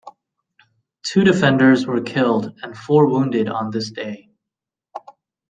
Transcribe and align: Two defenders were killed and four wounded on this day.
Two 1.03 1.23
defenders 1.23 1.85
were 1.85 2.01
killed 2.01 2.57
and 2.63 2.75
four 2.75 3.05
wounded 3.05 3.47
on 3.47 3.69
this 3.69 3.91
day. 3.91 4.31